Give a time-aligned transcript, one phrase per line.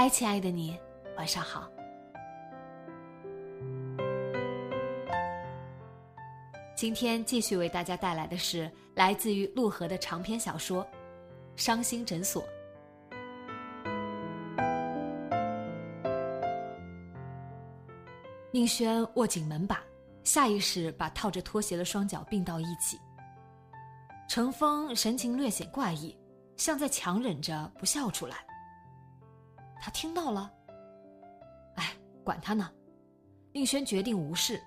[0.00, 0.78] 嗨，亲爱的你，
[1.16, 1.68] 晚上好。
[6.76, 10.84] 今天继续为大家带来的是来自于陆河的长篇小说
[11.56, 12.44] 《伤心诊所》。
[18.52, 19.82] 宁轩握紧门把，
[20.22, 22.96] 下意识把套着拖鞋的双脚并到一起。
[24.28, 26.16] 程峰神情略显怪异，
[26.56, 28.46] 像在强忍着不笑出来。
[29.80, 30.52] 他听到了，
[31.76, 31.92] 哎，
[32.24, 32.70] 管他呢！
[33.52, 34.62] 宁轩决定无视，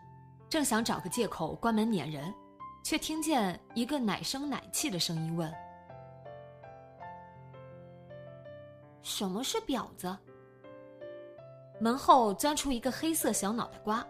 [0.49, 2.33] 正想找个借口关门撵人，
[2.83, 5.53] 却听见一个奶声奶气的声音问
[9.03, 10.17] ：“什么是婊子？”
[11.79, 14.05] 门后钻出一个黑色小脑袋瓜，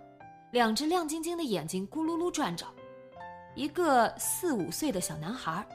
[0.51, 2.65] 两只亮晶晶的眼睛咕噜噜转着，
[3.55, 5.65] 一个四五岁的小男孩。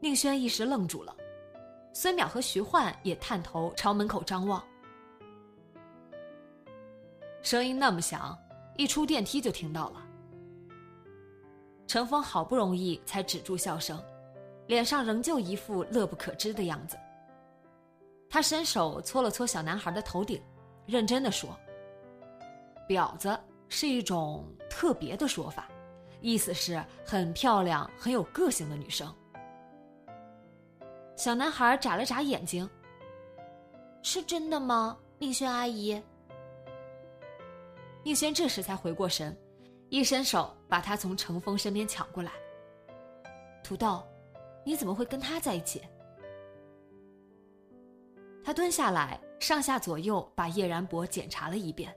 [0.00, 1.14] 宁轩一时愣住了。
[1.92, 4.62] 孙淼和徐焕也探头朝门口张望，
[7.42, 8.38] 声音那么响，
[8.76, 10.00] 一出电梯就听到了。
[11.88, 14.00] 陈峰好不容易才止住笑声，
[14.68, 16.96] 脸上仍旧一副乐不可支的样子。
[18.28, 20.40] 他伸手搓了搓小男孩的头顶，
[20.86, 21.58] 认真的说
[22.88, 23.36] ：“婊子
[23.68, 25.68] 是一种特别的说法，
[26.20, 29.12] 意思是很漂亮、很有个性的女生。”
[31.20, 32.66] 小男孩眨了眨眼睛。
[34.02, 36.02] 是真的吗，宁轩阿姨？
[38.02, 39.38] 宁轩这时才回过神，
[39.90, 42.32] 一伸手把他从程峰身边抢过来。
[43.62, 44.02] 土豆，
[44.64, 45.82] 你怎么会跟他在一起？
[48.42, 51.94] 他蹲下来，上下左右把叶然博检查了一遍，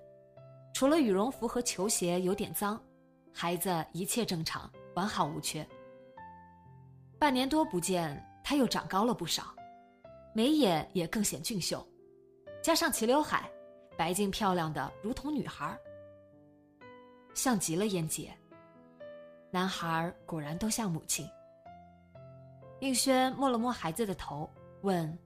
[0.74, 2.78] 除了羽绒服和球鞋有点脏，
[3.34, 5.66] 孩子一切正常，完好无缺。
[7.18, 8.22] 半年多不见。
[8.44, 9.56] 他又长高了不少，
[10.34, 11.86] 眉眼也更显俊秀，
[12.62, 13.50] 加上齐刘海，
[13.98, 15.80] 白净漂亮的如同女孩，
[17.34, 18.32] 像极了燕姐。
[19.50, 21.26] 男孩果然都像母亲。
[22.82, 24.50] 应轩摸了摸孩子的头，
[24.82, 25.18] 问：“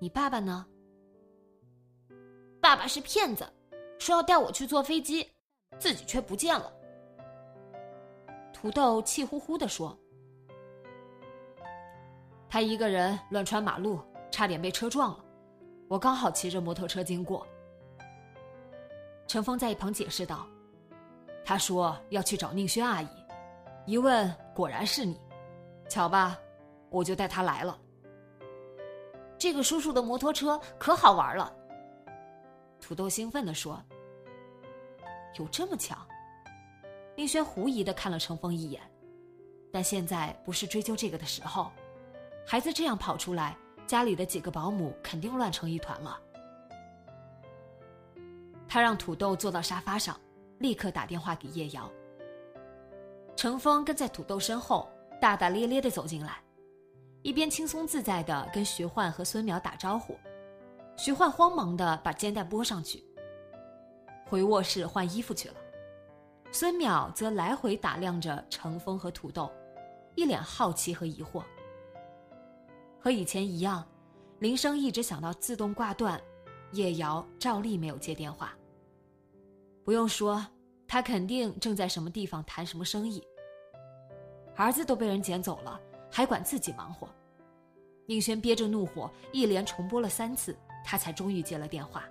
[0.00, 0.66] 你爸爸呢？”
[2.60, 3.48] 爸爸是骗子，
[4.00, 5.30] 说要带我去坐飞机，
[5.78, 6.72] 自己却不见了。
[8.52, 9.96] 土豆气呼呼地说。
[12.50, 14.00] 他一个人乱穿马路，
[14.30, 15.24] 差点被车撞了。
[15.86, 17.46] 我刚好骑着摩托车经过。
[19.26, 20.46] 陈峰在一旁解释道
[21.44, 23.08] ：“他说要去找宁轩阿姨，
[23.86, 25.20] 一问果然是你，
[25.90, 26.38] 巧吧？
[26.88, 27.78] 我就带他来了。
[29.36, 31.54] 这个叔叔的摩托车可好玩了。”
[32.80, 33.82] 土豆兴奋地说
[35.38, 35.96] ：“有这么巧？”
[37.14, 38.80] 宁轩狐疑的看了程峰一眼，
[39.70, 41.70] 但现在不是追究这个的时候。
[42.50, 43.54] 孩子这样跑出来，
[43.86, 46.18] 家里的几个保姆肯定乱成一团了。
[48.66, 50.18] 他让土豆坐到沙发上，
[50.56, 51.92] 立刻打电话给叶瑶。
[53.36, 54.88] 程峰跟在土豆身后，
[55.20, 56.42] 大大咧咧的走进来，
[57.20, 60.18] 一边轻松自在的跟徐焕和孙淼打招呼。
[60.96, 63.04] 徐焕慌忙的把肩带拨上去，
[64.26, 65.54] 回卧室换衣服去了。
[66.50, 69.52] 孙淼则来回打量着程峰和土豆，
[70.14, 71.42] 一脸好奇和疑惑。
[73.00, 73.86] 和以前一样，
[74.40, 76.20] 铃声一直响到自动挂断，
[76.72, 78.52] 叶瑶照例没有接电话。
[79.84, 80.44] 不用说，
[80.86, 83.22] 他肯定正在什么地方谈什么生意。
[84.56, 85.80] 儿子都被人捡走了，
[86.10, 87.08] 还管自己忙活。
[88.06, 92.04] 宁轩憋着怒火，一连重拨了三次，他才终于接了电话。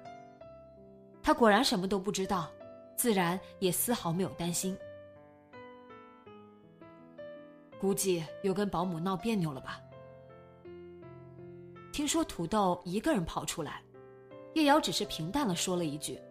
[1.21, 2.49] 他果然什么都不知道，
[2.95, 4.77] 自然也丝毫没有担心。
[7.79, 9.81] 估计又跟保姆闹别扭了吧？
[11.97, 13.81] 听说土豆一个人跑出来，
[14.53, 16.21] 叶瑶只是平淡的说了一句，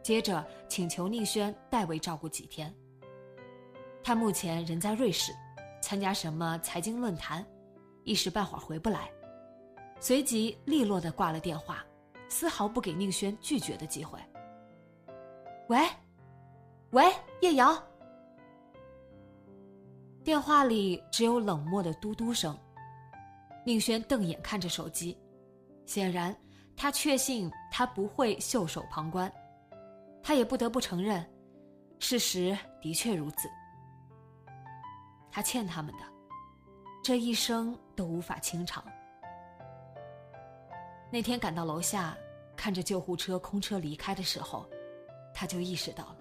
[0.00, 2.72] 接着请求宁轩代为照顾几天。
[4.00, 5.32] 他目前人在瑞士，
[5.82, 7.44] 参加什么财经论坛，
[8.04, 9.10] 一时半会儿回不来。
[9.98, 11.84] 随即利落的挂了电话，
[12.28, 14.20] 丝毫不给宁轩拒绝的机会。
[15.66, 15.80] 喂，
[16.90, 17.76] 喂，叶瑶。
[20.22, 22.56] 电话里只有冷漠的嘟嘟声。
[23.68, 25.14] 宁轩瞪眼看着手机，
[25.84, 26.34] 显然
[26.74, 29.30] 他确信他不会袖手旁观，
[30.22, 31.22] 他也不得不承认，
[31.98, 33.46] 事实的确如此。
[35.30, 36.04] 他欠他们的，
[37.04, 38.82] 这一生都无法清偿。
[41.12, 42.16] 那天赶到楼下，
[42.56, 44.66] 看着救护车空车离开的时候，
[45.34, 46.16] 他就意识到了：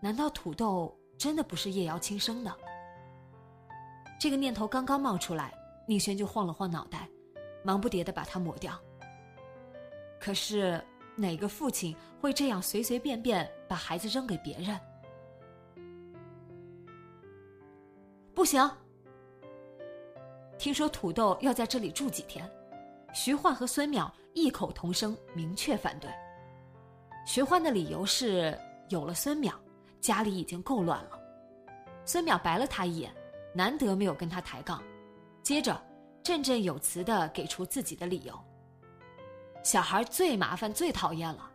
[0.00, 2.56] 难道土豆真的不是叶瑶亲生的？
[4.18, 5.52] 这个念头刚刚冒出来，
[5.86, 7.08] 宁轩就晃了晃脑袋，
[7.62, 8.78] 忙不迭的把它抹掉。
[10.18, 10.82] 可是
[11.14, 14.80] 哪个父亲会这样随随便便把孩子扔给别人？
[18.34, 18.70] 不行！
[20.58, 22.50] 听说土豆要在这里住几天。
[23.12, 26.10] 徐焕和孙淼异口同声，明确反对。
[27.26, 28.58] 徐焕的理由是，
[28.88, 29.52] 有了孙淼，
[30.00, 31.20] 家里已经够乱了。
[32.04, 33.14] 孙淼白了他一眼，
[33.54, 34.82] 难得没有跟他抬杠，
[35.42, 35.80] 接着
[36.22, 38.38] 振振有词的给出自己的理由：
[39.62, 41.50] 小孩最麻烦、最讨厌了。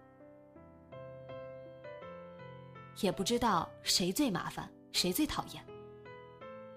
[3.01, 5.63] 也不知道谁最麻烦，谁最讨厌。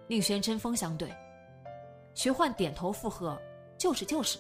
[0.09, 1.13] 宁轩针锋相对，
[2.15, 3.41] 徐焕点头附和
[3.79, 4.39] ：“就是就是。”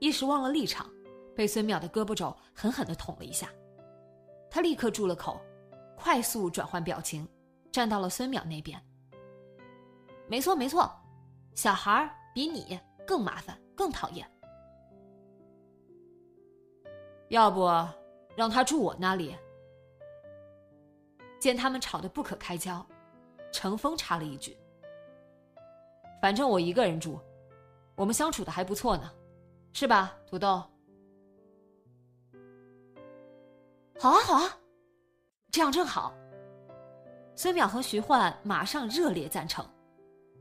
[0.00, 0.88] 一时忘了立场，
[1.34, 3.48] 被孙淼的胳膊肘狠狠的捅了一下，
[4.50, 5.40] 他立刻住了口，
[5.96, 7.28] 快速转换表情，
[7.72, 8.80] 站到了孙淼那边。
[10.28, 10.90] 没错没错，
[11.54, 14.30] 小孩比你更麻烦，更讨厌。
[17.28, 17.66] 要不
[18.36, 19.34] 让他住我那里？
[21.40, 22.84] 见他们吵得不可开交，
[23.52, 24.56] 程峰插了一句
[26.20, 27.20] ：“反正我一个人住，
[27.94, 29.10] 我们相处的还不错呢。”
[29.72, 30.62] 是吧，土豆？
[34.00, 34.58] 好啊，好啊，
[35.50, 36.12] 这样正好。
[37.36, 39.64] 孙淼和徐焕马上热烈赞成，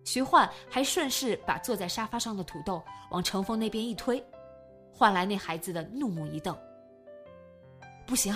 [0.07, 2.81] 徐焕还顺势把坐在沙发上的土豆
[3.11, 4.25] 往程峰那边一推，
[4.89, 6.57] 换来那孩子的怒目一瞪。
[8.05, 8.33] 不行，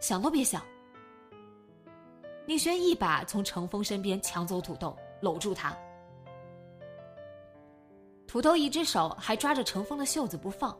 [0.00, 0.62] 想都别想！
[2.46, 5.76] 宁轩一把从程峰身边抢走土豆，搂住他。
[8.26, 10.74] 土豆一只手还抓着程峰的袖子不放，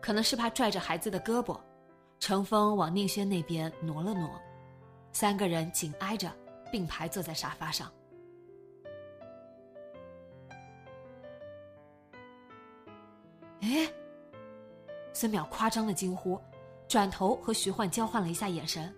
[0.00, 1.58] 可能是怕拽着孩子的胳膊，
[2.20, 4.30] 程峰往宁轩那边挪了挪，
[5.10, 6.30] 三个人紧挨着
[6.70, 7.92] 并排坐在沙发上。
[13.64, 13.90] 哎，
[15.14, 16.38] 孙淼夸张的惊呼，
[16.86, 18.94] 转头和徐焕交换了一下眼神。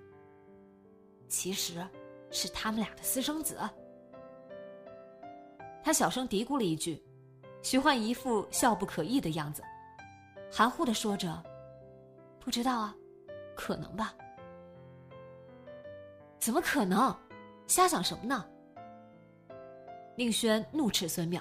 [1.29, 1.87] 其实，
[2.33, 3.59] 是他们俩的私生子。
[5.85, 7.01] 他小声嘀咕了一句。
[7.63, 9.61] 徐焕一副笑不可抑的样子，
[10.53, 11.43] 含糊的说着
[12.39, 12.95] ：“不知道啊，
[13.57, 14.15] 可能吧。
[16.39, 17.13] ”“怎么可能？
[17.67, 18.47] 瞎想什么呢？”
[20.15, 21.41] 宁轩怒斥孙淼，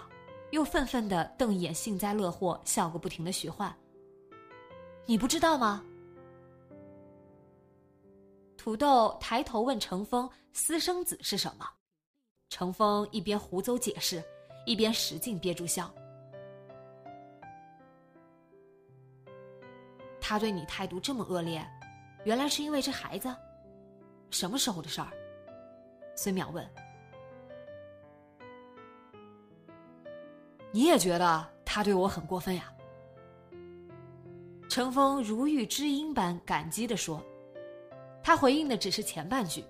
[0.55, 3.75] 又愤愤的瞪一眼幸灾乐祸、笑个不停的徐焕。
[5.05, 5.83] “你不知道吗？”
[8.55, 11.69] 土豆抬头问程峰：“私生子是什么？”
[12.47, 14.23] 程峰一边胡诌解释，
[14.65, 15.93] 一边使劲憋住笑。
[20.21, 21.67] 他对你态度这么恶劣，
[22.23, 23.35] 原来是因为这孩子？
[24.31, 25.11] 什么时候的事儿？
[26.15, 26.65] 孙淼问。
[30.75, 32.69] 你也觉得他对我很过分呀？
[34.67, 37.23] 程峰如遇知音般感激的说。
[38.21, 39.63] 他回应的只是前半句，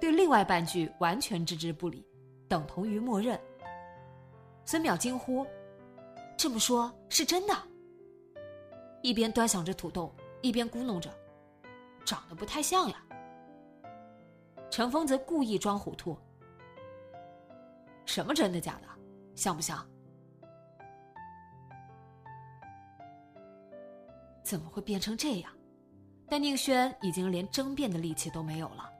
[0.00, 2.04] 对另外半句完全置之不理，
[2.48, 3.40] 等同于默认。
[4.64, 5.46] 孙淼惊呼
[6.36, 7.54] ：“这么说，是真的？”
[9.00, 10.12] 一边端详着土豆，
[10.42, 11.08] 一边咕哝着
[12.04, 13.00] ：“长得不太像呀。”
[14.70, 16.18] 程峰则故意装糊涂
[18.04, 18.88] ：“什么真的假的？
[19.36, 19.88] 像不像？”
[24.48, 25.52] 怎么会变成这样？
[26.26, 28.90] 但宁轩已经连争辩的力气都没有了。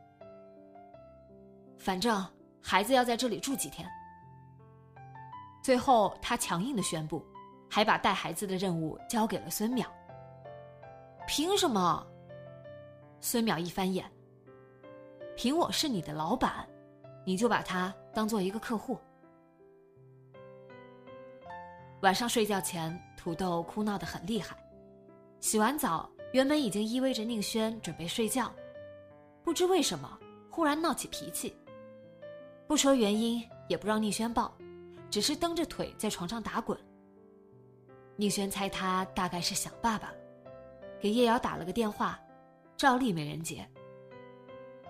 [1.78, 2.22] 反正
[2.60, 3.88] 孩子要在这里住几天。
[5.62, 7.24] 最后，他强硬的宣布。
[7.70, 9.86] 还把带孩子的任务交给了孙淼。
[11.26, 12.06] 凭什么？
[13.20, 14.10] 孙淼一翻眼，
[15.36, 16.66] 凭我是你的老板，
[17.26, 18.98] 你就把他当做一个客户。
[22.00, 24.56] 晚上睡觉前，土豆哭闹得很厉害。
[25.40, 28.52] 洗完澡，原本已经依偎着宁轩准备睡觉，
[29.42, 30.18] 不知为什么
[30.50, 31.56] 忽然闹起脾气。
[32.66, 34.52] 不说原因，也不让宁轩抱，
[35.10, 36.78] 只是蹬着腿在床上打滚。
[38.16, 40.12] 宁轩猜他大概是想爸爸，
[41.00, 42.20] 给叶瑶打了个电话，
[42.76, 43.66] 照例没人接。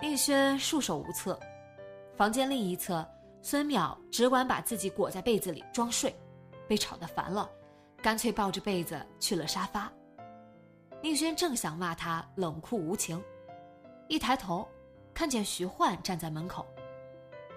[0.00, 1.38] 宁轩束手无策，
[2.16, 3.06] 房间另一侧，
[3.42, 6.14] 孙淼只管把自己裹在被子里装睡。
[6.66, 7.50] 被吵得烦了，
[8.02, 9.92] 干脆抱着被子去了沙发。
[11.00, 13.22] 宁轩正想骂他冷酷无情，
[14.08, 14.66] 一抬头，
[15.14, 16.66] 看见徐焕站在门口。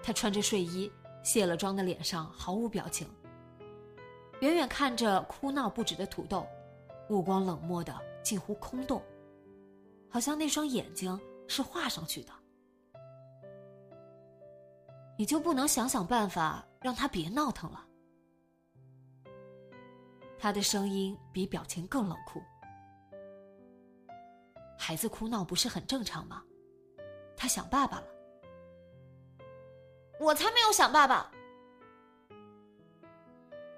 [0.00, 0.90] 他穿着睡衣，
[1.24, 3.08] 卸了妆的脸上毫无表情。
[4.40, 6.46] 远远看着哭闹不止的土豆，
[7.08, 9.02] 目光冷漠的近乎空洞，
[10.08, 12.32] 好像那双眼睛是画上去的。
[15.18, 17.84] 你就不能想想办法让他别闹腾了？
[20.38, 22.40] 他的声音比表情更冷酷。
[24.84, 26.42] 孩子哭闹不是很正常吗？
[27.36, 28.06] 他想爸爸了。
[30.18, 31.30] 我才没有想爸爸！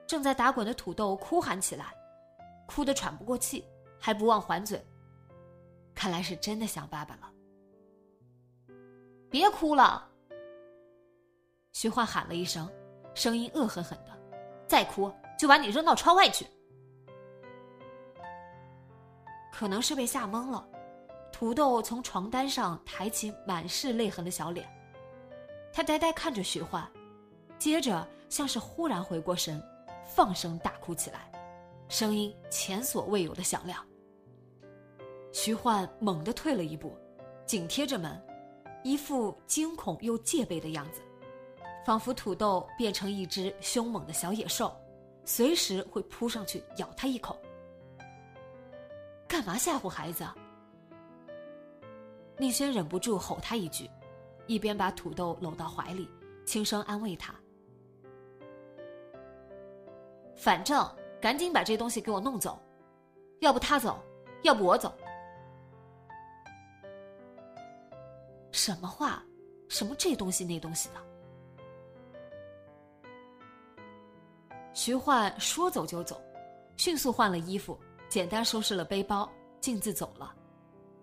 [0.07, 1.95] 正在打滚的土豆哭喊起来，
[2.67, 3.67] 哭得喘不过气，
[4.01, 4.83] 还不忘还嘴。
[5.95, 7.31] 看来是真的想爸爸了。
[9.29, 10.11] 别哭了！
[11.75, 12.67] 徐焕喊了一声，
[13.15, 14.19] 声音恶狠狠的
[14.67, 16.47] ：“再哭就把你扔到窗外去！”
[19.53, 20.67] 可能是被吓懵了，
[21.35, 24.65] 土豆从床单上抬起满是泪痕的小脸，
[25.73, 26.89] 他呆呆看着徐焕，
[27.59, 29.61] 接着像是忽然回过神，
[30.07, 31.29] 放声大哭起来，
[31.89, 33.85] 声音前所未有的响亮。
[35.33, 36.97] 徐焕猛地退了一步，
[37.45, 38.17] 紧贴着门，
[38.85, 41.03] 一副惊恐又戒备的样子，
[41.85, 44.73] 仿佛土豆变成一只凶猛的小野兽，
[45.25, 47.37] 随时会扑上去咬他一口。
[49.27, 50.25] 干嘛吓唬孩子？
[52.37, 53.89] 宁轩忍不住吼他一句，
[54.47, 56.09] 一边把土豆搂到怀里，
[56.45, 57.35] 轻声安慰他
[60.35, 60.85] ：“反正
[61.21, 62.61] 赶紧把这东西给我弄走，
[63.41, 64.03] 要不他走，
[64.43, 64.93] 要不我走。”
[68.51, 69.23] 什么话？
[69.69, 70.95] 什么这东西那东西的？
[74.73, 76.21] 徐焕说走就走，
[76.77, 77.79] 迅速换了衣服。
[78.09, 80.35] 简单收拾了背包，径自走了，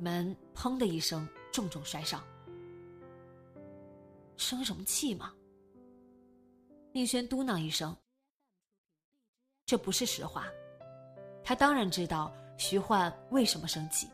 [0.01, 2.23] 门砰的一声重重摔上。
[4.35, 5.31] 生什么气嘛？
[6.91, 7.95] 宁轩嘟囔一声。
[9.63, 10.47] 这不是实话，
[11.43, 14.09] 他当然知道徐焕为什么生气，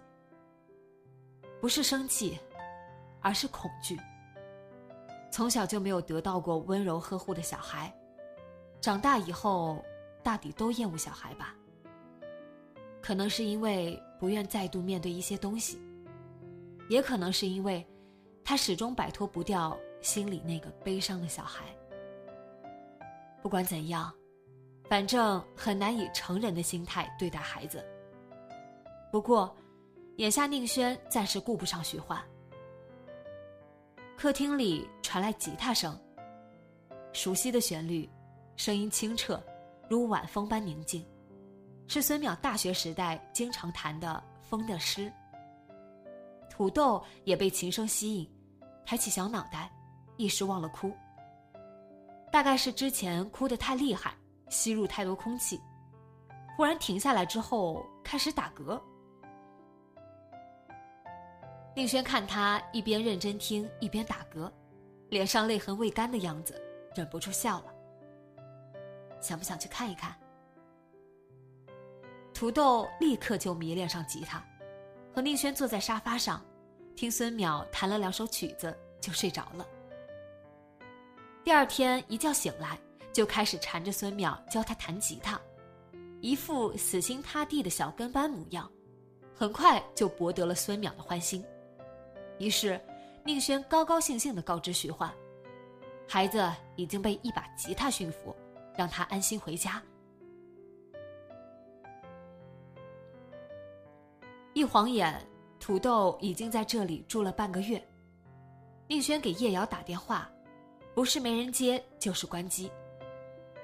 [1.62, 2.38] 不是生气，
[3.22, 3.98] 而是恐惧。
[5.32, 7.92] 从小就没有得到过温柔呵护的小孩，
[8.82, 9.82] 长大以后
[10.22, 11.56] 大抵都厌恶小孩吧。
[13.02, 15.80] 可能是因为不愿再度面对一些东西，
[16.90, 17.86] 也可能是因为，
[18.44, 21.66] 他始终摆脱不掉心里那个悲伤的小孩。
[23.42, 24.14] 不管怎样，
[24.90, 27.86] 反正很难以成人的心态对待孩子。
[29.12, 29.56] 不过，
[30.18, 32.22] 眼下宁轩暂时顾不上徐焕。
[34.18, 35.96] 客厅里传来吉他声，
[37.14, 38.10] 熟悉的旋律，
[38.56, 39.42] 声音清澈，
[39.88, 41.06] 如晚风般宁静。
[41.88, 45.02] 是孙淼大学时代经常弹的《风的诗》。
[46.50, 48.30] 土豆也被琴声吸引，
[48.86, 49.72] 抬起小脑袋，
[50.18, 50.92] 一时忘了哭。
[52.32, 54.14] 大概是之前哭得太厉害，
[54.50, 55.62] 吸入太多空气，
[56.58, 58.82] 忽然停下来之后开始打嗝。
[61.74, 64.52] 宁轩看他一边认真听一边打嗝，
[65.10, 66.60] 脸上泪痕未干的样子，
[66.96, 67.74] 忍不住笑了。
[69.22, 70.14] 想不想去看一看？
[72.38, 74.46] 土豆立刻就迷恋上吉他，
[75.12, 76.40] 和宁轩坐在沙发上，
[76.96, 79.66] 听孙淼弹了两首曲子就睡着了。
[81.44, 82.78] 第二天一觉醒来，
[83.12, 85.42] 就开始缠着孙淼教他弹吉他，
[86.22, 88.72] 一副死心塌地的小跟班模样，
[89.34, 91.44] 很快就博得了孙淼的欢心。
[92.38, 92.80] 于是，
[93.26, 95.12] 宁轩高高兴兴地告知徐焕，
[96.08, 98.36] 孩子已经被一把吉他驯服，
[98.78, 99.82] 让他安心回家。
[104.58, 105.24] 一晃眼，
[105.60, 107.80] 土豆已经在这里住了半个月。
[108.88, 110.28] 宁轩给叶瑶打电话，
[110.96, 112.72] 不是没人接，就是关机。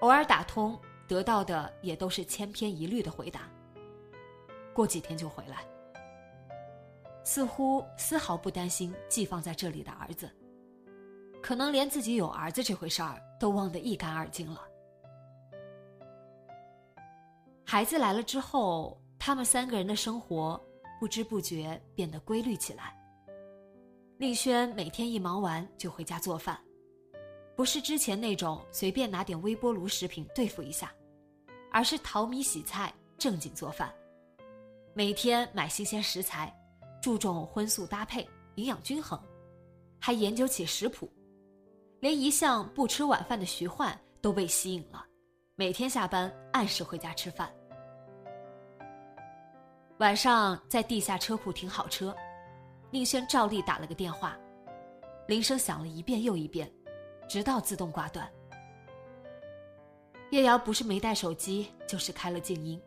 [0.01, 3.49] 偶尔打通，得到的也都是千篇一律的回答。
[4.71, 5.65] 过几天就回来，
[7.23, 10.29] 似乎丝毫不担心寄放在这里的儿子。
[11.41, 14.61] 可能连自己有儿子这回事儿都忘得一干二净了。
[17.65, 20.63] 孩子来了之后，他们三个人的生活
[21.03, 22.97] 不知不觉变得规律起来。
[24.17, 26.57] 丽轩每天一忙完就回家做饭，
[27.57, 30.93] 不是之前那种随便拿点微波炉食品对付一下，
[31.73, 33.93] 而是淘米洗菜，正经做饭。
[34.93, 36.57] 每天买新鲜食材，
[37.01, 39.21] 注重荤素搭配，营养均衡，
[39.99, 41.11] 还研究起食谱，
[41.99, 45.05] 连一向不吃晚饭的徐焕都被吸引了，
[45.55, 47.53] 每天下班按时回家吃饭。
[49.99, 52.15] 晚上在地下车库停好车，
[52.89, 54.35] 宁轩照例打了个电话，
[55.27, 56.71] 铃声响了一遍又一遍，
[57.29, 58.29] 直到自动挂断。
[60.31, 62.81] 叶瑶不是没带手机，就是开了静音。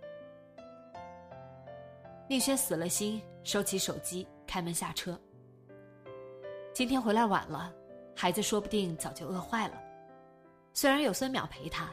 [2.29, 5.19] 宁轩死了心，收起手机，开门下车。
[6.75, 7.73] 今天回来晚了，
[8.17, 9.81] 孩子说不定早就饿坏了。
[10.75, 11.89] 虽然有孙淼陪他，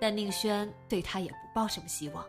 [0.00, 2.26] 但宁轩对他也不抱什么希望。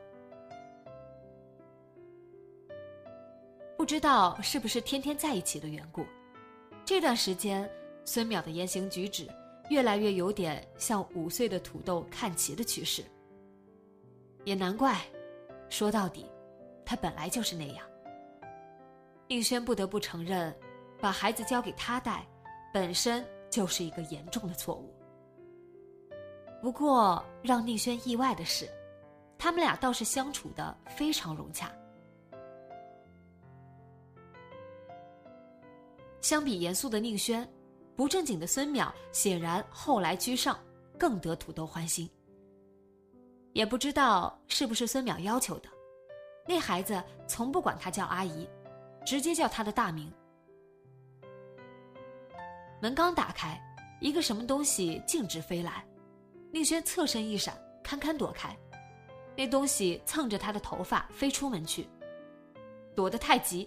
[3.77, 6.05] 不知道是不是天天在一起的缘故，
[6.85, 7.69] 这段时间
[8.05, 9.27] 孙淼的言行举止
[9.69, 13.03] 越来越有点向五岁的土豆看齐的趋势。
[14.43, 15.01] 也难怪，
[15.69, 16.25] 说到底。
[16.87, 17.83] 他本来就是那样。
[19.27, 20.55] 宁轩不得不承认，
[21.01, 22.23] 把孩子交给他带，
[22.71, 24.93] 本身就是一个严重的错误。
[26.61, 28.69] 不过让宁轩意外的是，
[29.35, 31.71] 他们俩倒是相处的非常融洽。
[36.25, 37.47] 相比严肃的宁轩，
[37.95, 40.57] 不正经的孙淼显然后来居上，
[40.97, 42.09] 更得土豆欢心。
[43.53, 45.69] 也不知道是不是孙淼要求的。
[46.47, 48.49] 那孩子从不管他叫阿姨，
[49.05, 50.11] 直接叫他的大名。
[52.81, 53.61] 门刚打开，
[54.01, 55.85] 一个什么东西径直飞来，
[56.51, 58.57] 宁轩侧身一闪，堪堪躲开。
[59.37, 61.87] 那东西蹭着他的头发飞出门去，
[62.95, 63.63] 躲得太急，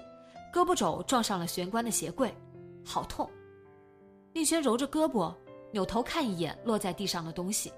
[0.53, 2.35] 胳膊肘撞上了玄关的鞋柜，
[2.89, 3.29] 好痛。
[4.33, 5.35] 宁轩揉着胳膊，
[5.73, 7.71] 扭头看一眼落在地上的东西，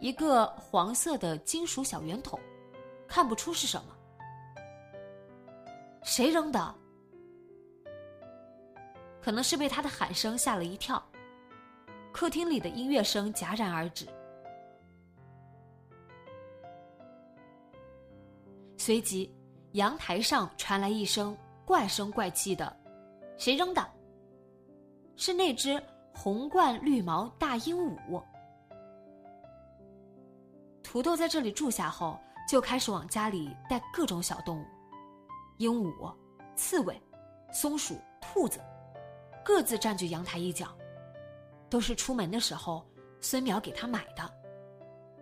[0.00, 2.40] 一个黄色的金属小圆筒。
[3.06, 3.94] 看不出是什么，
[6.02, 6.74] 谁扔的？
[9.20, 11.02] 可能是被他的喊声吓了一跳。
[12.10, 14.06] 客厅里的音乐声戛然而止，
[18.78, 19.30] 随即
[19.72, 22.74] 阳台上传来一声怪声怪气的
[23.42, 23.84] ：“谁扔的？”
[25.16, 25.82] 是那只
[26.14, 28.22] 红冠绿毛大鹦鹉。
[30.82, 32.16] 土豆在这里住下后。
[32.48, 34.64] 就开始往家里带各种小动物，
[35.56, 36.12] 鹦鹉、
[36.54, 37.00] 刺猬、
[37.50, 38.60] 松鼠、兔子，
[39.42, 40.66] 各自占据阳台一角，
[41.70, 42.84] 都是出门的时候
[43.22, 44.30] 孙淼给他买的。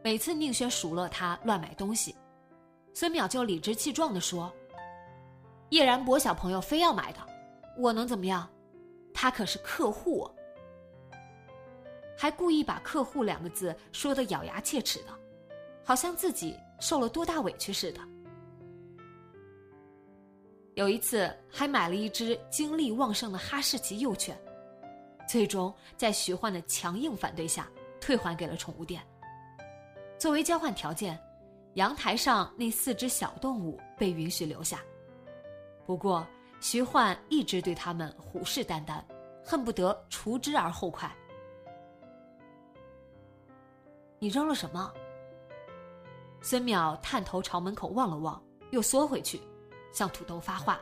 [0.03, 2.17] 每次宁轩数落他乱买东西，
[2.95, 4.53] 孙淼就理直气壮地说
[5.71, 7.21] ：“叶然博小朋友非要买的，
[7.81, 8.49] 我能怎么样？
[9.15, 10.31] 他可是客户。”
[12.17, 15.19] 还故意把“客户”两个字说的咬牙切齿的，
[15.85, 16.57] 好像自己。
[16.81, 18.01] 受了多大委屈似的。
[20.73, 24.35] 有一次还买了一只精力旺盛的哈士奇幼犬，
[25.29, 27.69] 最终在徐焕的强硬反对下
[28.01, 29.03] 退还给了宠物店。
[30.19, 31.23] 作为交换条件，
[31.75, 34.81] 阳台上那四只小动物被允许留下。
[35.85, 36.27] 不过
[36.61, 39.03] 徐焕一直对他们虎视眈眈，
[39.43, 41.11] 恨不得除之而后快。
[44.19, 44.93] 你扔了什么？
[46.43, 49.41] 孙淼探头朝门口望了望，又缩回去，
[49.93, 50.81] 向土豆发话：“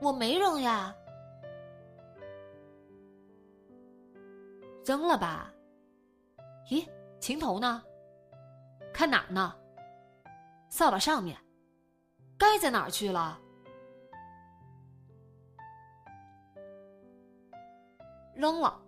[0.00, 0.94] 我没扔呀，
[4.84, 5.52] 扔了吧？
[6.68, 6.88] 咦，
[7.18, 7.82] 情头呢？
[8.92, 9.54] 看哪儿呢？
[10.68, 11.36] 扫把上面，
[12.38, 13.40] 该在哪儿去了？
[18.40, 18.80] 扔了。”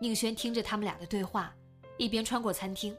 [0.00, 1.52] 宁轩听着他们俩的对话。
[1.98, 2.96] 一边穿过餐厅，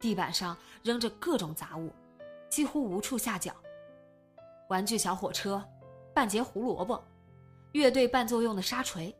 [0.00, 1.92] 地板上扔着各种杂物，
[2.48, 3.54] 几乎无处下脚。
[4.70, 5.62] 玩具小火车、
[6.14, 7.04] 半截胡萝卜、
[7.72, 9.14] 乐队伴奏用的沙锤、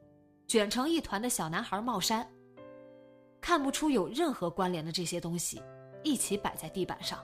[0.49, 2.27] 卷成一团的小男孩帽衫，
[3.43, 5.63] 看不出有任何关联的这些东西，
[6.03, 7.23] 一起摆在地板上。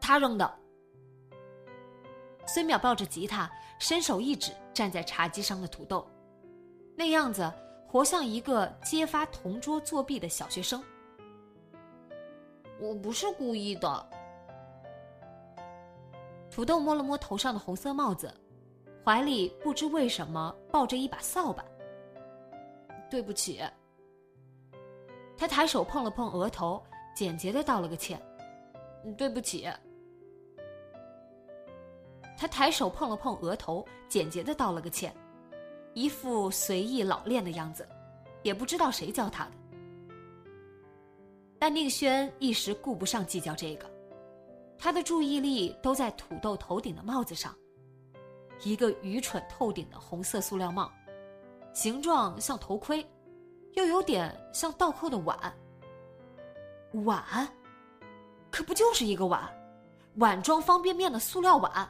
[0.00, 0.61] 他扔的。
[2.46, 6.06] 孙淼抱着吉他，伸手一指站在茶几上的土豆，
[6.96, 7.50] 那样子。
[7.86, 10.82] 活像一个揭发同桌作弊的小学生。
[12.80, 14.10] 我不是故意的。
[16.50, 18.32] 土豆摸了摸头上的红色帽子，
[19.04, 21.62] 怀里不知为什么抱着一把扫把。
[23.10, 23.60] 对不起。
[25.36, 26.82] 他抬手碰了碰额头，
[27.14, 28.18] 简洁的道了个歉。
[29.18, 29.68] 对不起。
[32.42, 35.14] 他抬手碰了碰额头，简洁的道了个歉，
[35.94, 37.88] 一副随意老练的样子，
[38.42, 39.52] 也不知道谁教他的。
[41.56, 43.88] 但宁轩一时顾不上计较这个，
[44.76, 47.54] 他的注意力都在土豆头顶的帽子上，
[48.64, 50.90] 一个愚蠢透顶的红色塑料帽，
[51.72, 53.08] 形状像头盔，
[53.74, 55.38] 又有点像倒扣的碗。
[57.04, 57.22] 碗，
[58.50, 59.48] 可不就是一个碗，
[60.16, 61.88] 碗装方便面的塑料碗。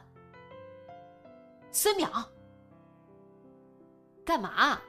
[1.75, 2.23] 孙淼，
[4.23, 4.79] 干嘛？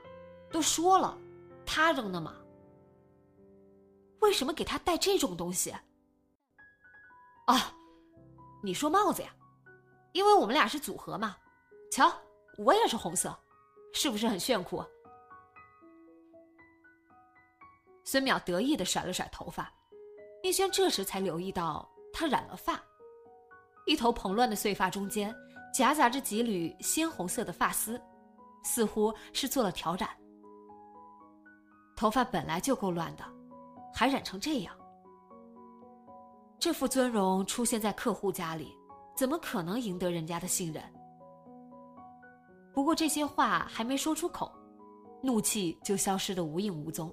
[0.52, 1.18] 都说了，
[1.64, 2.36] 他扔的嘛。
[4.20, 5.74] 为什么给他戴这种东西？
[7.46, 7.74] 啊，
[8.62, 9.34] 你说帽子呀？
[10.12, 11.34] 因为我们俩是组合嘛。
[11.90, 12.12] 瞧，
[12.58, 13.34] 我也是红色，
[13.94, 14.84] 是不是很炫酷？
[18.04, 19.72] 孙淼得意的甩了甩头发，
[20.42, 22.78] 宁轩这时才留意到他染了发，
[23.86, 25.34] 一头蓬乱的碎发中间。
[25.74, 28.00] 夹杂着几缕鲜红色的发丝，
[28.62, 30.08] 似乎是做了挑染。
[31.96, 33.24] 头发本来就够乱的，
[33.92, 34.72] 还染成这样。
[36.60, 38.72] 这副尊容出现在客户家里，
[39.16, 40.80] 怎么可能赢得人家的信任？
[42.72, 44.52] 不过这些话还没说出口，
[45.24, 47.12] 怒气就消失的无影无踪。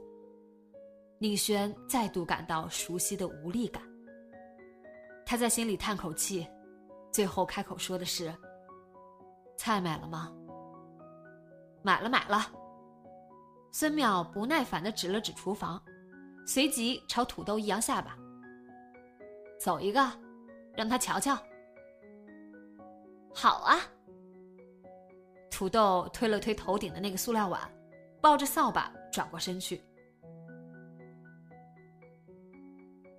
[1.18, 3.82] 宁轩再度感到熟悉的无力感。
[5.26, 6.48] 他在心里叹口气，
[7.12, 8.32] 最后开口说的是。
[9.62, 10.34] 菜买了吗？
[11.84, 12.52] 买了，买了。
[13.72, 15.80] 孙淼不耐烦的指了指厨房，
[16.48, 18.18] 随即朝土豆一扬下巴
[19.62, 20.02] ：“走一个，
[20.76, 21.38] 让他瞧瞧。”
[23.36, 23.78] 好啊。
[25.52, 27.62] 土豆推了推头顶的那个塑料碗，
[28.20, 29.80] 抱着扫把转过身去。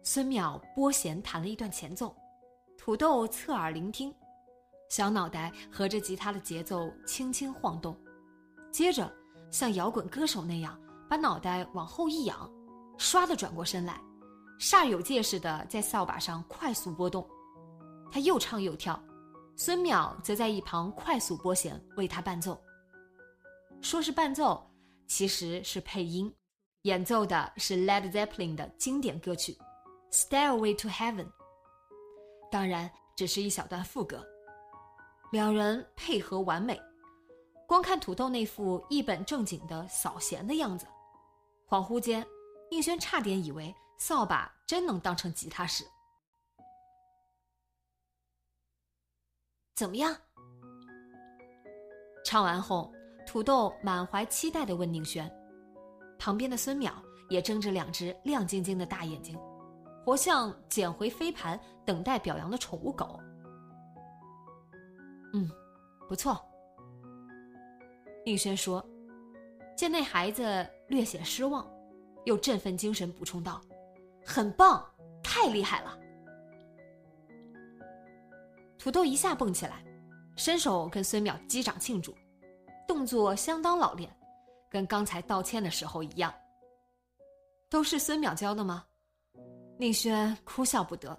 [0.02, 2.12] 孙淼拨弦弹了一段前奏，
[2.76, 4.12] 土豆侧耳聆听。
[4.92, 7.98] 小脑袋和着吉他的节奏轻轻晃动，
[8.70, 9.10] 接着
[9.50, 10.78] 像摇滚歌手那样
[11.08, 12.46] 把脑袋往后一仰，
[12.98, 13.98] 唰的转过身来，
[14.60, 17.26] 煞有介事的在扫把上快速拨动。
[18.10, 19.02] 他又唱又跳，
[19.56, 22.60] 孙淼则在一旁快速拨弦为他伴奏。
[23.80, 24.62] 说是伴奏，
[25.06, 26.30] 其实是配音，
[26.82, 29.56] 演奏的是 Led Zeppelin 的经典歌曲
[30.14, 31.24] 《Stairway to Heaven》，
[32.50, 34.22] 当然只是一小段副歌。
[35.32, 36.78] 两人配合完美，
[37.66, 40.86] 光看土豆那副一本正经的扫弦的样子，
[41.66, 42.22] 恍惚间，
[42.70, 45.86] 宁轩差点以为扫把真能当成吉他使。
[49.74, 50.14] 怎么样？
[52.26, 52.92] 唱完后，
[53.26, 55.26] 土豆满怀期待的问宁轩，
[56.18, 56.92] 旁边的孙淼
[57.30, 59.40] 也睁着两只亮晶晶的大眼睛，
[60.04, 63.18] 活像捡回飞盘等待表扬的宠物狗。
[65.32, 65.50] 嗯，
[66.08, 66.40] 不错。
[68.24, 68.84] 宁轩说，
[69.76, 71.68] 见那孩子略显失望，
[72.24, 73.60] 又振奋精神补充道
[74.24, 74.84] ：“很棒，
[75.22, 75.98] 太厉害了。”
[78.78, 79.84] 土豆一下蹦起来，
[80.36, 82.14] 伸手跟孙淼击掌庆祝，
[82.86, 84.08] 动作相当老练，
[84.70, 86.32] 跟刚才道歉的时候一样。
[87.68, 88.84] 都是孙淼教的吗？
[89.78, 91.18] 宁轩哭笑不得，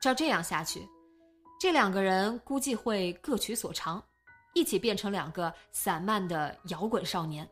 [0.00, 0.80] 照这样下去。
[1.58, 4.02] 这两个人估计会各取所长，
[4.54, 7.48] 一起变成两个散漫的摇滚少年。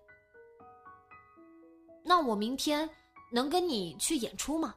[2.04, 2.88] 那我明天
[3.32, 4.74] 能跟你去演出吗？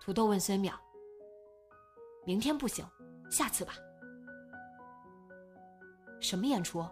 [0.00, 0.72] 土豆问孙淼。
[2.24, 2.84] 明天不行，
[3.30, 3.74] 下次吧。
[6.20, 6.84] 什么演出？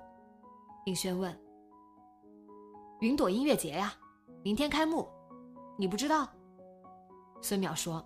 [0.86, 1.36] 应轩问。
[3.00, 3.92] 云朵音乐节呀，
[4.44, 5.08] 明天开幕，
[5.76, 6.28] 你不知道？
[7.42, 8.04] 孙淼说，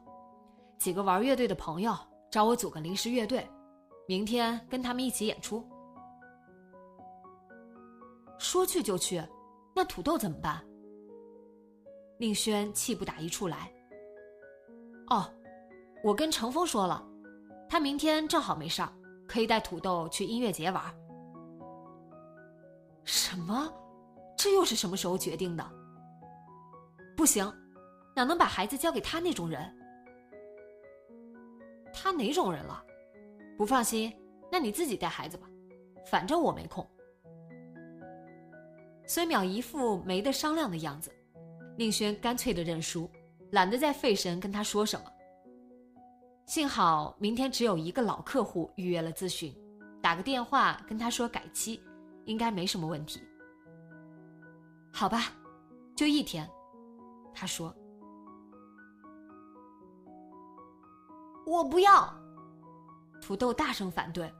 [0.79, 1.95] 几个玩乐队的朋友。
[2.31, 3.49] 找我组个临时乐队，
[4.07, 5.67] 明天跟他们一起演出。
[8.39, 9.23] 说去就去，
[9.75, 10.63] 那土豆怎么办？
[12.19, 13.73] 宁轩气不打一处来。
[15.09, 15.29] 哦，
[16.05, 17.07] 我跟程峰说了，
[17.69, 18.93] 他明天正好没事儿，
[19.27, 20.85] 可以带土豆去音乐节玩。
[23.05, 23.73] 什么？
[24.37, 25.69] 这又是什么时候决定的？
[27.17, 27.51] 不行，
[28.15, 29.75] 哪能把孩子交给他那种人？
[32.01, 32.85] 他哪种人了？
[33.57, 34.13] 不放心，
[34.53, 35.49] 那你自己带孩子吧，
[36.07, 36.89] 反正我没空。
[39.05, 41.11] 孙淼一副没得商量的样子，
[41.77, 43.11] 宁轩干脆的认输，
[43.51, 45.07] 懒得再费神跟他说什么。
[46.47, 49.53] 幸好明天只有一个老客户预约了咨询，
[50.01, 51.83] 打个电话跟他说改期，
[52.27, 53.21] 应该没什么问题。
[54.93, 55.33] 好吧，
[55.97, 56.49] 就一天，
[57.35, 57.75] 他说。
[61.49, 62.15] 我不要。
[63.23, 64.31] 土豆大声反对，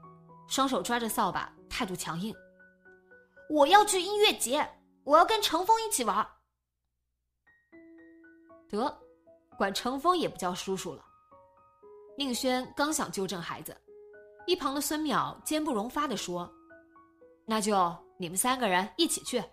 [0.47, 2.33] 双手抓着扫把，态度强硬。
[3.49, 4.69] 我要去音乐节，
[5.03, 6.27] 我要跟程峰一起玩。
[8.69, 8.95] 得，
[9.57, 11.03] 管程峰也不叫叔叔了。
[12.15, 13.75] 宁轩刚想纠正孩子，
[14.45, 16.47] 一旁的孙淼坚不容发的说
[17.43, 17.75] ：“那就
[18.19, 19.43] 你们三个人一起去。”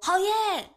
[0.00, 0.74] 好耶！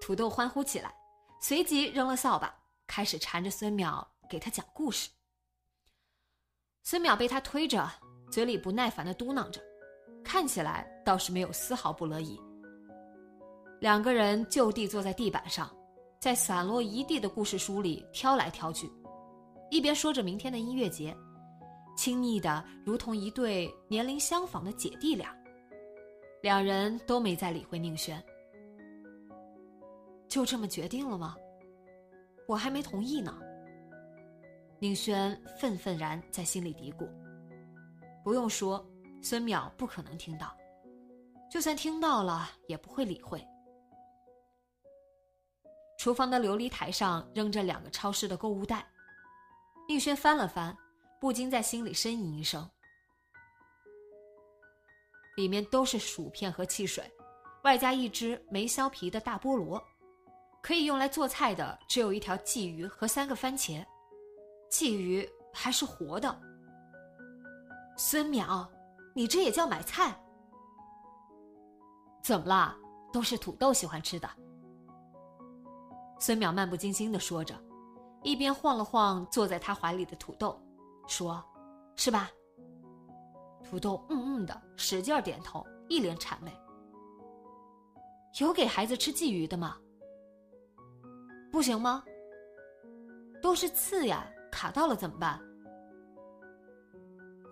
[0.00, 0.92] 土豆欢呼起来，
[1.40, 2.52] 随即扔了扫把，
[2.88, 5.10] 开始缠着孙淼给他讲故事。
[6.84, 7.86] 孙淼被他推着，
[8.30, 9.60] 嘴里不耐烦的嘟囔着，
[10.24, 12.40] 看起来倒是没有丝毫不乐意。
[13.78, 15.70] 两个人就地坐在地板上。
[16.18, 18.88] 在散落一地的故事书里挑来挑去，
[19.72, 21.14] 一边说着明天的音乐节，
[21.96, 25.36] 亲昵的如同一对年龄相仿的姐弟俩。
[26.40, 28.22] 两人都没再理会宁轩。
[30.28, 31.36] 就这么决定了吗？
[32.46, 33.36] 我还没同意呢。
[34.82, 37.08] 宁轩愤愤然在心里嘀咕。
[38.24, 38.84] 不用说，
[39.22, 40.52] 孙淼不可能听到，
[41.48, 43.46] 就算听到了，也不会理会。
[46.00, 48.84] 厨房的琉璃台上扔着两个超市的购物袋，
[49.86, 50.76] 宁轩翻了翻，
[51.20, 52.68] 不禁在心里呻吟一声。
[55.36, 57.08] 里面都是薯片和汽水，
[57.62, 59.80] 外加一只没削皮的大菠萝，
[60.60, 63.86] 可以用来做菜的只有一条鲫鱼和三个番茄，
[64.72, 66.34] 鲫鱼还是活的。
[67.98, 68.66] 孙淼，
[69.14, 70.18] 你这也叫买菜？
[72.22, 72.74] 怎么啦？
[73.12, 74.26] 都是土豆喜欢吃的。
[76.18, 77.54] 孙淼漫不经心的说着，
[78.22, 80.58] 一边晃了晃坐在他怀里的土豆，
[81.06, 81.44] 说
[81.94, 82.30] ：“是吧？”
[83.68, 86.50] 土豆嗯嗯的使劲点头，一脸谄媚。
[88.40, 89.76] 有给孩子吃鲫鱼的吗？
[91.50, 92.02] 不行吗？
[93.42, 95.40] 都是刺呀，卡到了怎么办？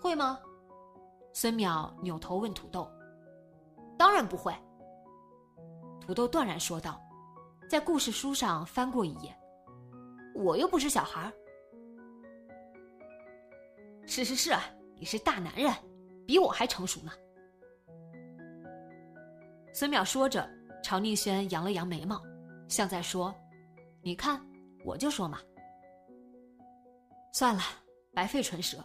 [0.00, 0.38] 会吗？
[1.32, 2.88] 孙淼扭头问土豆。
[3.98, 4.54] 当然不会。
[6.00, 7.00] 土豆断然说道。
[7.68, 9.32] 在故事书上翻过一页，
[10.34, 11.32] 我又不是小孩儿。
[14.08, 14.52] 是是是，
[14.96, 15.72] 你是大男人，
[16.26, 17.12] 比我还成熟呢。
[19.72, 20.50] 孙淼说着，
[20.82, 22.20] 朝宁轩扬了扬眉毛，
[22.66, 23.32] 像在说
[24.02, 24.44] ：“你看，
[24.84, 25.38] 我就说嘛。”
[27.32, 27.62] 算了，
[28.12, 28.78] 白费唇舌。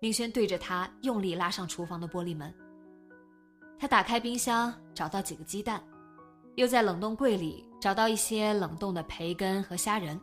[0.00, 2.54] 宁轩对着他用力拉上厨房的玻璃门。
[3.78, 5.82] 他打开冰箱，找到几个鸡蛋。
[6.56, 10.20] 又在冷冻柜里找到一些冷冻的培根和虾仁，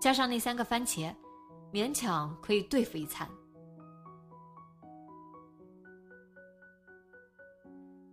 [0.00, 1.12] 加上那三个番茄，
[1.72, 3.28] 勉强可以对付一餐。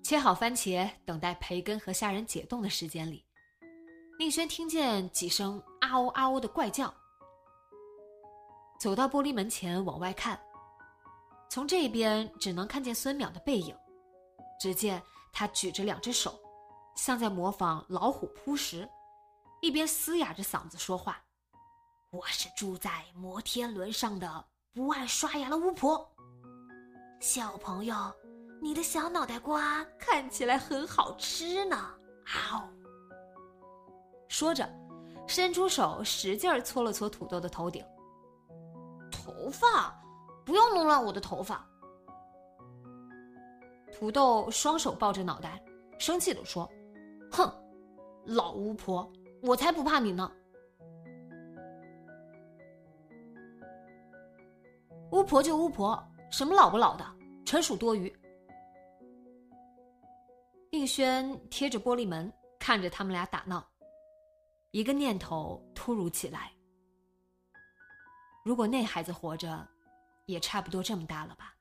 [0.02, 3.24] 切好番茄，等待培根和虾仁解冻的时间里，
[4.18, 6.92] 宁轩听见几声“啊哦啊哦”的怪叫，
[8.80, 10.40] 走到玻璃门前往外看，
[11.50, 13.76] 从这边只能看见孙淼的背影，
[14.60, 15.02] 只见
[15.34, 16.40] 他举着两只手。
[16.96, 18.88] 像在模仿老虎扑食，
[19.62, 21.22] 一边嘶哑着嗓子说话
[22.12, 26.08] ：“我是住在摩天轮上的不爱刷牙的巫婆。
[27.20, 27.96] 小朋友，
[28.62, 31.94] 你的小脑袋瓜看起来很好吃呢。”
[32.26, 32.68] 嗷！
[34.28, 34.68] 说着，
[35.28, 37.86] 伸出手使劲搓了搓土豆的头顶。
[39.28, 39.94] 头发，
[40.46, 41.68] 不要弄乱我的头发。
[43.92, 45.62] 土豆双手抱着脑袋，
[46.00, 46.70] 生气地说。
[47.30, 47.52] 哼，
[48.24, 49.12] 老巫婆，
[49.42, 50.32] 我才不怕你呢！
[55.12, 57.06] 巫婆就巫婆，什么老不老的，
[57.46, 58.14] 纯属多余。
[60.72, 63.68] 宁轩贴着玻璃门看着他们俩打闹，
[64.72, 66.50] 一个念头突如其来：
[68.48, 69.68] 如果那孩子活着，
[70.26, 71.54] 也差不多这么大了吧？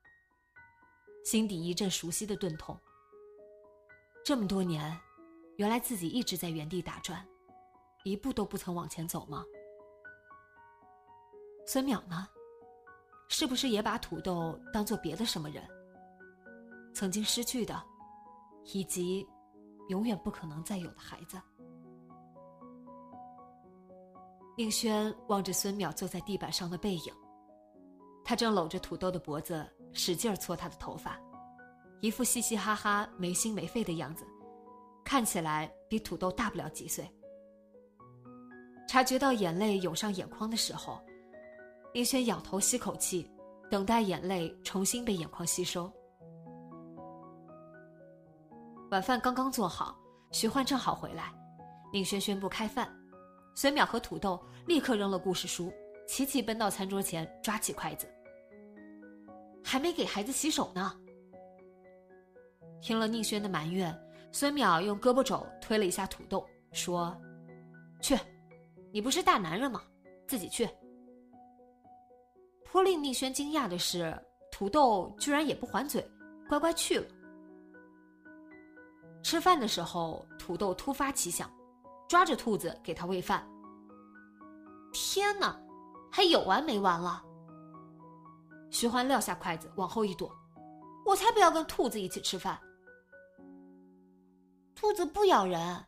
[1.25, 2.79] 心底一阵熟悉的钝痛。
[4.23, 4.97] 这么多年。
[5.57, 7.27] 原来自己一直在原地打转，
[8.05, 9.43] 一步都不曾往前走吗？
[11.65, 12.25] 孙淼呢？
[13.27, 15.67] 是不是也把土豆当做别的什么人？
[16.93, 17.83] 曾经失去的，
[18.65, 19.27] 以及
[19.89, 21.41] 永远不可能再有的孩子？
[24.57, 27.13] 宁轩望着孙淼坐在地板上的背影，
[28.25, 31.15] 他正搂着土豆的脖子，使劲搓他的头发，
[32.01, 34.25] 一副嘻嘻哈哈、没心没肺的样子。
[35.05, 37.07] 看起来比土豆大不了几岁。
[38.87, 40.99] 察觉到眼泪涌上眼眶的时候，
[41.93, 43.29] 林轩仰头吸口气，
[43.69, 45.87] 等待眼泪重新被眼眶吸收。
[48.89, 49.95] 晚饭刚刚做好，
[50.31, 51.31] 徐焕正好回来，
[51.93, 52.91] 宁轩宣布开饭，
[53.59, 55.73] 孙淼和土豆立刻扔了故事书，
[56.07, 58.07] 齐齐奔到餐桌前，抓起筷子。
[59.63, 60.95] 还没给孩子洗手呢。
[62.83, 63.91] 听了宁轩的埋怨，
[64.31, 67.19] 孙淼用胳膊肘推了一下土豆，说
[67.99, 68.15] ：“去，
[68.91, 69.81] 你不是大男人吗？
[70.27, 70.69] 自己去。”
[72.63, 74.15] 颇令宁轩惊讶的是，
[74.51, 76.07] 土豆居然也不还嘴，
[76.47, 77.07] 乖乖去了。
[79.23, 81.51] 吃饭的时候，土豆突发奇想，
[82.07, 83.47] 抓着兔子给他喂饭。
[84.93, 85.59] 天哪，
[86.11, 87.23] 还有完没完了？
[88.71, 90.33] 徐欢撂下筷子，往后一躲，
[91.05, 92.59] 我才不要跟兔子一起吃饭。
[94.75, 95.85] 兔子不咬人。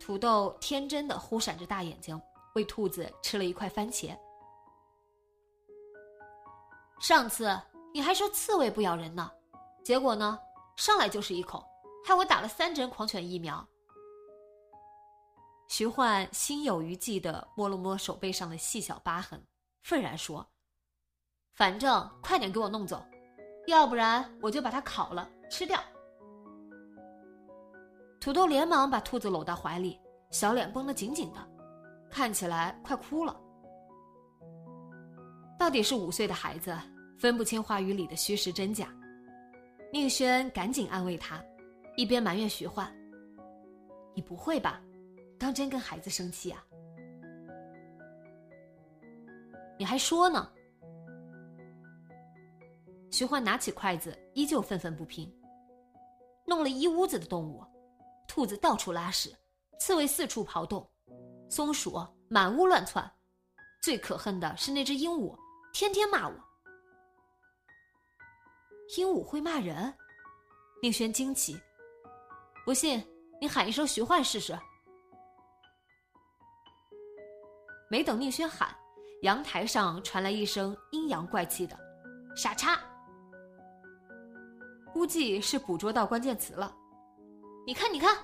[0.00, 2.20] 土豆天真的忽闪着大眼睛，
[2.54, 4.16] 喂兔子吃了一块番茄。
[6.98, 7.60] 上次
[7.92, 9.30] 你还说刺猬不咬人呢，
[9.84, 10.38] 结果呢？
[10.76, 11.64] 上来就是一口，
[12.04, 13.66] 害我打了三针狂犬疫苗。
[15.72, 19.42] 徐焕心有余悸的摸了摸手背上的细小疤痕，
[19.80, 20.46] 愤然说
[21.56, 23.02] ：“反正快点给我弄走，
[23.66, 25.80] 要不然我就把它烤了吃掉。”
[28.20, 29.98] 土豆连忙把兔子搂到怀里，
[30.30, 31.40] 小脸绷得紧紧的，
[32.10, 33.34] 看起来快哭了。
[35.58, 36.78] 到底是五岁的孩子，
[37.18, 38.94] 分不清话语里的虚实真假。
[39.90, 41.42] 宁轩赶紧安慰他，
[41.96, 42.94] 一边埋怨徐焕
[44.14, 44.78] ：“你不会吧？
[45.42, 46.64] 当真跟孩子生气啊？
[49.76, 50.52] 你还说呢？”
[53.10, 55.28] 徐焕拿起筷子，依旧愤愤不平
[56.46, 57.60] ：“弄了一屋子的动物，
[58.28, 59.36] 兔子到处拉屎，
[59.80, 60.88] 刺猬四处刨洞，
[61.50, 63.12] 松鼠满屋乱窜，
[63.82, 65.36] 最可恨的是那只鹦鹉，
[65.72, 66.34] 天天骂我。”
[68.96, 69.92] 鹦鹉会骂人，
[70.80, 71.60] 宁轩惊奇。
[72.64, 73.04] 不信，
[73.40, 74.56] 你喊一声徐焕试试。
[77.92, 78.74] 没等宁轩喊，
[79.20, 81.78] 阳台上传来一声阴阳怪气的
[82.34, 82.80] “傻叉”，
[84.94, 86.74] 估计是捕捉到关键词了。
[87.66, 88.16] 你看，你看。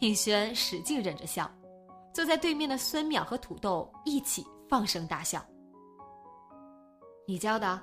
[0.00, 1.48] 宁轩使劲忍着笑，
[2.12, 5.40] 坐在对面的孙淼和土豆一起放声大笑。
[7.24, 7.80] 你教的？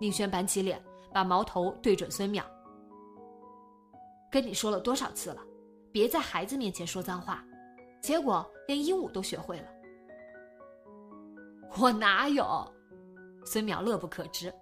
[0.00, 2.42] 宁轩板起脸，把矛头对准孙淼
[4.32, 5.42] ：“跟你说了多少次了，
[5.92, 7.44] 别在孩子面前说脏话。”
[8.00, 9.68] 结果连鹦鹉都学会了。
[11.78, 12.44] 我哪有？
[13.44, 14.52] 孙淼乐不可支：“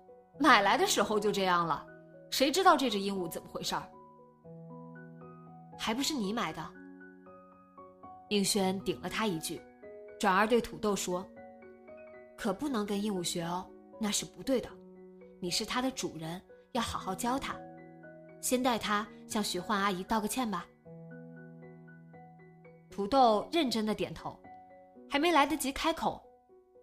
[0.40, 1.86] 买来的时候就这样了，
[2.30, 3.82] 谁知道这只鹦鹉怎么回事儿？
[5.78, 6.66] 还不是你买的？”
[8.30, 9.60] 应轩顶了他一句，
[10.18, 11.26] 转而对土豆说
[12.36, 13.64] ：“可不能跟鹦鹉学哦，
[14.00, 14.68] 那是不对的。”
[15.38, 17.54] 你是它的主人，要好好教它。
[18.40, 20.64] 先带它向徐焕阿姨道个歉吧。
[22.92, 24.38] 土豆认真的点头，
[25.08, 26.22] 还没来得及开口，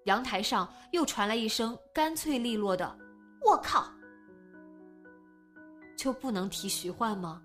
[0.06, 2.98] 阳台上又传来一声干脆利落的
[3.46, 3.88] “我靠”，
[5.96, 7.40] 就不能提徐焕吗？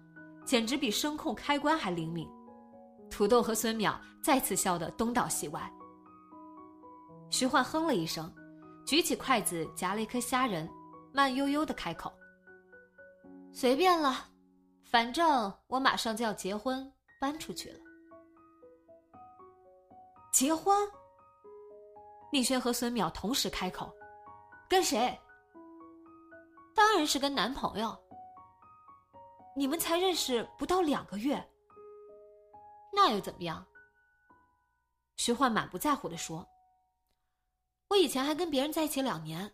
[0.46, 2.27] 简直比声控开关还灵敏。
[3.11, 5.72] 土豆和孙淼再次笑得东倒西歪。
[7.31, 8.33] 徐焕哼了一声，
[8.87, 10.68] 举起筷子夹了一颗虾仁。
[11.12, 12.12] 慢悠悠的开口
[13.55, 14.27] ：“随便了，
[14.83, 17.79] 反正我马上就要结婚，搬出去了。
[20.35, 20.77] 结婚？”
[22.33, 23.90] 宁轩和孙淼同时开口
[24.68, 25.16] ：“跟谁？
[26.75, 27.97] 当然是跟男朋友。
[29.57, 31.42] 你们才认识不到两个月，
[32.92, 33.64] 那又怎么样？”
[35.16, 36.44] 徐焕满不在乎的说
[37.88, 39.48] ：“我以前还跟别人在一起两年。”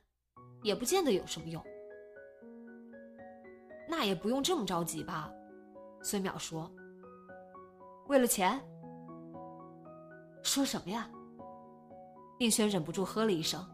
[0.63, 1.65] 也不见得有什么用，
[3.89, 5.33] 那也不用这么着急吧？
[6.03, 6.71] 孙淼说
[8.09, 8.63] ：“为了钱？”
[10.43, 11.09] 说什么呀？
[12.39, 13.65] 宁轩忍不住喝了一声。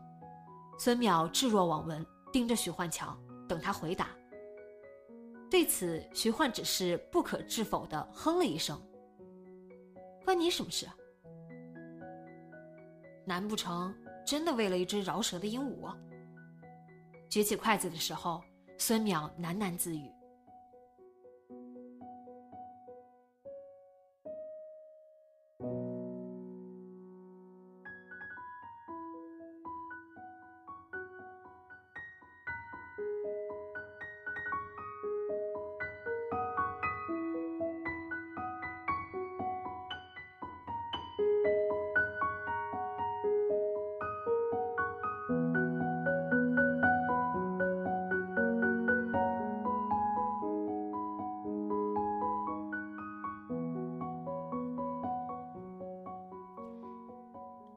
[0.79, 3.17] 孙淼置若罔闻，盯着徐焕瞧，
[3.49, 4.09] 等他回答。
[5.51, 8.79] 对此，徐焕只是不可置否的哼了一声
[10.25, 10.87] ：“关你什么事？
[13.25, 13.95] 难不成
[14.27, 15.91] 真的为了一只饶舌的鹦鹉？”
[17.31, 18.43] 举起筷子的时候，
[18.77, 20.11] 孙淼喃喃自语。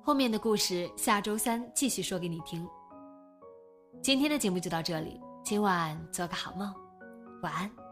[0.10, 2.68] 后面的故事下周三继续说给你听。
[4.01, 6.74] 今天的节目就到这里，今晚做个好梦，
[7.43, 7.89] 晚安。